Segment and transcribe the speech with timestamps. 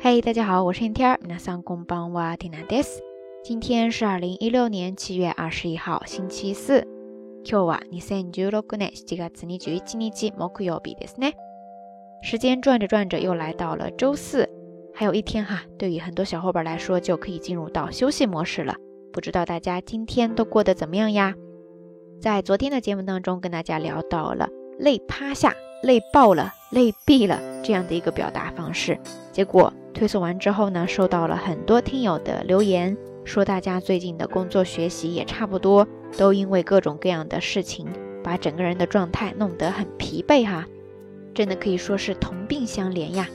[0.00, 1.18] 嘿，大家好，我是天天。
[1.26, 3.00] 皆さんこんばんは、ティナです。
[3.42, 6.86] 今天是二零一六年七月二十一号，星期四。
[7.42, 9.58] 今日は二千十六年七月二十一
[10.10, 11.32] 日木曜日ですね。
[12.22, 14.48] 时间转着转着又来到了周四，
[14.94, 15.62] 还有一天哈。
[15.78, 18.74] 对于很多小伙伴来说，就可以进入到休息模式了。
[19.12, 21.34] 不知道大家今天都过得怎么样呀？
[22.20, 24.48] 在昨天的节目当中，跟大家聊到了
[24.78, 28.98] 累趴下、累爆了、累毙了这样的一个表达方式，
[29.32, 29.72] 结果。
[29.98, 35.86] 推送完之后呢，收到了很多听友的留言，说大家最近的工作学习也差不多，
[36.18, 37.86] 都因为各种各样的事情，
[38.22, 40.66] 把整个人的状态弄得很疲惫哈，
[41.32, 43.28] 真的可以说是同病相怜呀。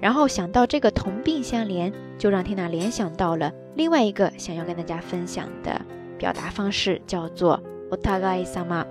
[0.00, 5.80] 然后想到这个同病相怜，就让缇娜联想到了另外一个想要跟大家分享的
[6.18, 8.84] 表达方式，叫做お互い様、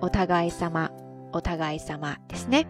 [0.00, 0.90] お互い様、
[1.32, 2.66] お互い様ですね。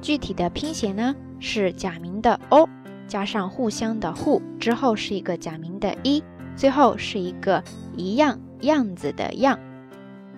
[0.00, 2.66] 具体的拼写呢是假名的 o。
[3.06, 6.22] 加上互相的互之后是一个假名的一，
[6.56, 7.62] 最后是一个
[7.96, 9.58] 一样样子的样。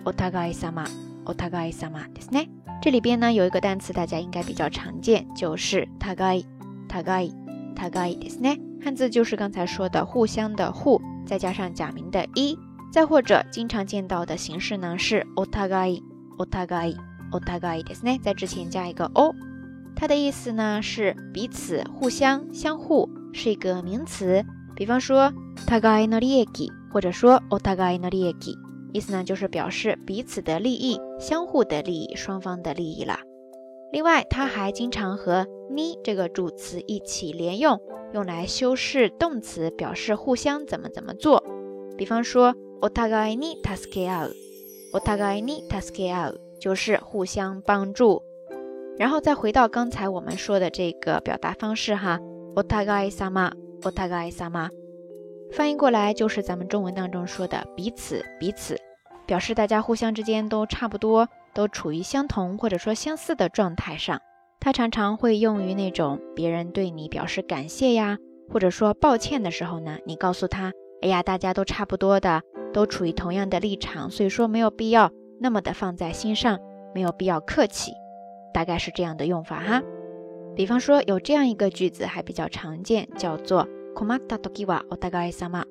[0.03, 0.85] お互い様、
[1.25, 2.47] お互い様ですね。
[2.81, 6.45] 这里边呢有一个单词大家应该比较常见，就是互い、
[6.87, 7.31] 互い、
[7.75, 8.59] 互いですね。
[8.83, 12.57] 汉字就是刚才说的互相的互，再加上假名的一，
[12.91, 16.01] 再或者经常见到的形式呢是お互い、
[16.37, 16.97] お互い、
[17.31, 19.35] お互いですね，在之前加一个 o。
[19.95, 24.43] 它的意思呢是彼此、互相、相互，是一个名词。
[24.75, 25.31] 比方说
[25.67, 28.57] 互いの利益，或者说お互いの利益，
[28.93, 33.19] 意思呢就是表示彼此的利益、相互的利益、双方的利益了。
[33.91, 37.79] 另外，它还经常和に这个助词一起连用，
[38.13, 41.43] 用来修饰动词，表示互相怎么怎么做。
[41.97, 44.33] 比方说お互いに助け合う，
[44.93, 48.23] お互いに助け合う就是互相帮助。
[48.97, 52.19] 然后再回到刚才我们说的这个表达方式哈，
[52.55, 53.51] お互い様、
[53.81, 54.69] お互い様，
[55.51, 58.77] 翻译过来就是咱们中文当中说的彼此彼此，
[59.25, 64.19] 表示大家互相之间都差不多，都处于相同或者说相似的状态上。
[64.59, 68.19] 它常常会用于那种别人对你表示感谢呀，
[68.51, 70.71] 或者说抱歉的时候呢，你告诉他，
[71.01, 75.09] 哎呀，大家都差不多的，都处于同样的立场，所以说没有必要
[75.39, 76.59] 那么的放在心上，
[76.93, 77.91] 没有必要客气。
[78.55, 79.81] 大概是这样的用法哈，
[80.55, 85.65] 比方说有这样一个句子还比较常见，叫做困った時はお互い様。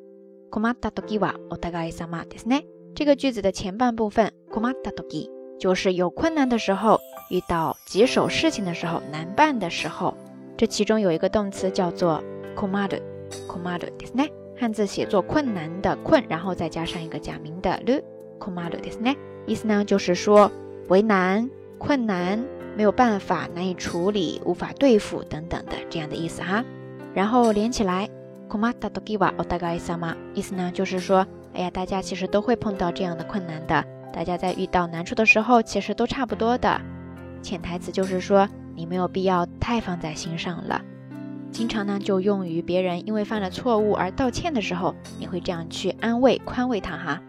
[0.50, 2.64] 困った時はお互い様ですね。
[2.94, 6.98] 这个句子的前半部分困った時就是有困难的时候，
[7.30, 10.14] 遇到棘手事情的时候，难办的时候。
[10.56, 12.22] 这其中有一个动词叫做
[12.56, 13.00] 困る。
[13.46, 14.30] 困るですね。
[14.58, 18.02] 汉字写作困难的困，然后再加上一个假名的る。
[18.38, 19.16] 困るですね。
[19.46, 20.50] 意思呢就是说
[20.88, 21.48] 为难、
[21.78, 22.44] 困难。
[22.75, 26.63] 没有办法，难以处理，无法对付等等的这样的意思哈。
[27.13, 28.09] 然后连起来
[28.49, 36.81] kumatata 都给瓦 otagaisama，意思呢就是说，哎呀，大家其实都会碰到这样的困难的，大家在遇到难处的时候，其实都差不多的。
[37.41, 40.81] 潜台词就是说，你没有必要太放在心上了。
[41.51, 47.21] 经常呢就用于别人因为犯了错误而道歉的时候，你会这样去安慰、宽慰他哈。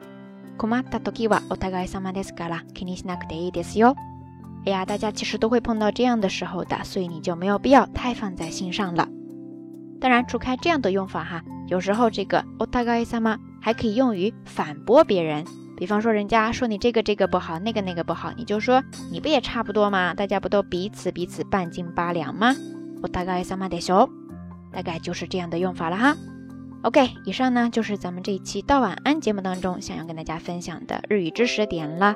[4.65, 9.07] 哎呀，大家其实都会碰到这样的时候的，所以你就没有必要太放在心上了。
[9.99, 15.45] 当然，除开这样的用法哈，有时候这个お互い様还可以用于反驳别人。
[15.77, 20.13] 比方说，人家说你这个这个不好，那个那个不好，你就说你不也差不多吗？
[20.13, 22.55] 大家不都彼此彼此半斤八两吗？
[23.01, 24.09] お互い様でしょ。
[24.71, 26.15] 大概就是这样的用法了哈。
[26.83, 32.15] OK，以上呢就是咱们这一期到晚安节目当中想要跟大家分享的日语知识点了。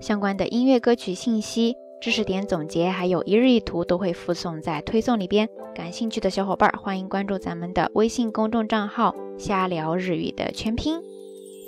[0.00, 5.48] 相关的音乐歌曲信息、知识点总结，还有一日一图都会附送在推送里边。
[5.74, 11.00] 感兴趣的小伙伴欢迎关注咱们的微信公众账号“瞎聊日语”的全拼。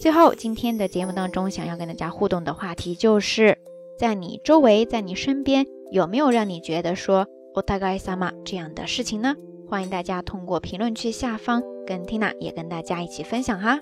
[0.01, 3.59] 最后，今天的节目当中想要跟大家互动的话题就是，
[3.99, 9.35] 在你周围、在你身边有没有让你觉得说“お互い様”这样的事情呢？
[9.69, 13.81] 欢迎大家通过评论区下方跟 Tina 也跟大家一起分享哈。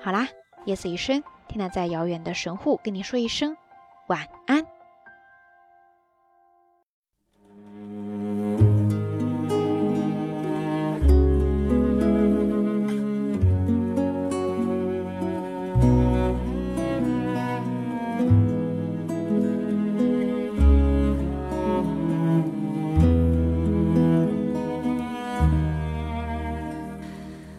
[0.00, 0.28] 好啦，
[0.64, 3.54] 夜色已深，Tina 在遥远的神户跟你说一声。
[4.08, 4.64] 晚安。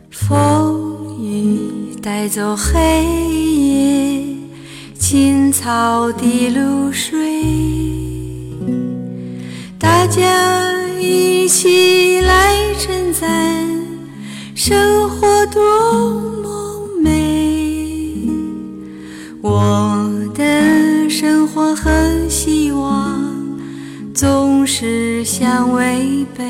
[0.09, 3.36] 风雨带走黑夜。
[5.67, 7.19] 草的露水，
[9.77, 13.67] 大家一起来称赞。
[14.55, 18.29] 生活多么美。
[19.41, 21.91] 我的生活和
[22.29, 23.19] 希望
[24.13, 26.45] 总是相违背。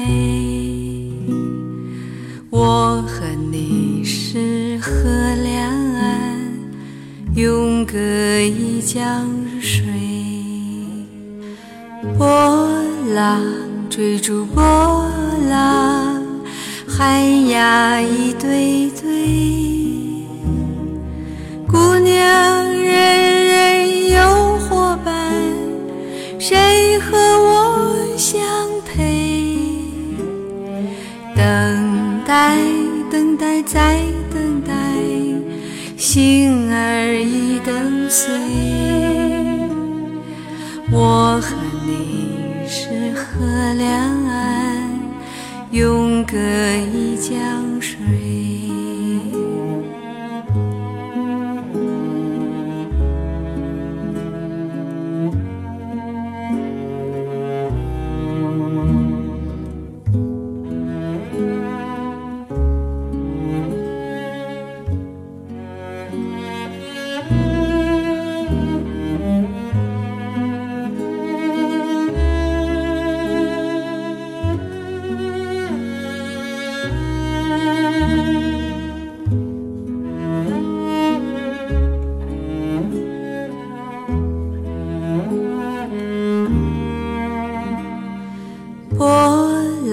[2.52, 4.92] 我和你是河
[5.44, 5.74] 两，
[7.38, 7.96] 永隔
[8.40, 9.30] 一江
[9.62, 9.86] 水。
[12.18, 12.26] 波
[13.14, 13.44] 浪
[13.92, 15.08] 追逐波
[15.48, 16.20] 浪，
[16.88, 20.26] 海呀一对对。
[21.68, 25.32] 姑娘，人人有伙伴，
[26.40, 28.42] 谁和我相
[28.84, 29.46] 配？
[31.36, 32.58] 等待，
[33.12, 34.02] 等待，再，
[36.10, 38.32] 心儿已等碎。
[40.90, 41.54] 我和
[41.86, 43.90] 你是河两
[44.26, 44.90] 岸，
[45.72, 46.38] 永隔
[46.94, 47.38] 一江
[47.82, 48.57] 水。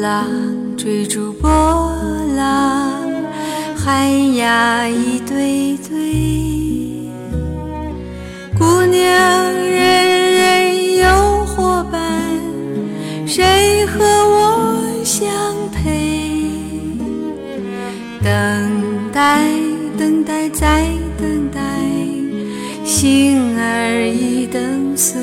[0.04, 0.26] 浪
[0.76, 1.48] 追逐波
[2.36, 2.92] 浪，
[3.74, 4.06] 海
[4.36, 7.08] 呀一堆堆。
[8.58, 9.00] 姑娘，
[9.54, 11.06] 人人有
[11.46, 12.02] 伙伴，
[13.26, 15.26] 谁和我相
[15.72, 16.20] 配？
[18.22, 18.30] 等
[19.10, 19.48] 待，
[19.96, 20.86] 等待，再
[21.16, 21.62] 等待，
[22.84, 25.18] 心儿已等碎。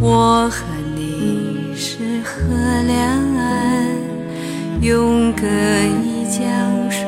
[0.00, 0.64] 我和
[0.94, 0.95] 你
[1.78, 2.40] 是河
[2.86, 2.98] 两
[3.36, 3.86] 岸，
[4.80, 5.46] 永隔
[6.02, 7.04] 一江水。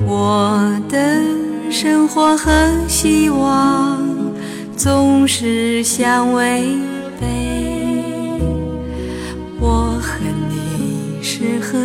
[0.00, 1.20] 我的
[1.70, 2.50] 生活和
[2.88, 4.02] 希望
[4.78, 6.78] 总是相违
[7.20, 8.40] 背。
[9.60, 10.18] 我和
[10.48, 11.78] 你是河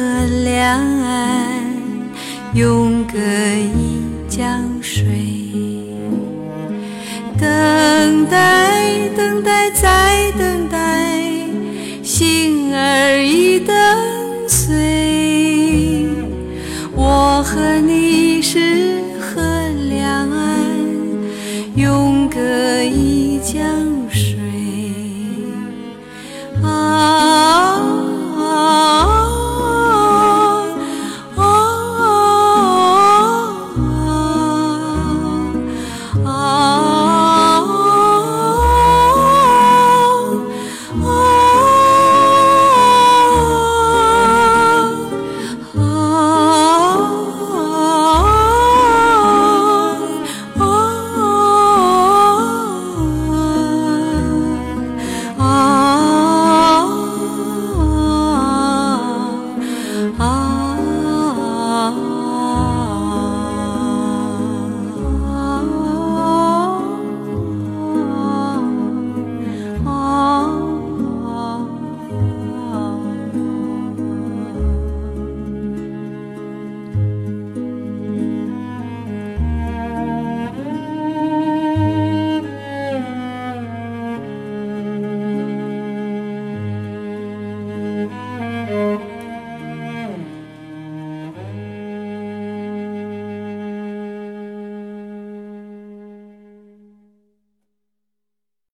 [0.45, 1.62] 两岸，
[2.54, 4.00] 永隔一
[4.30, 4.63] 江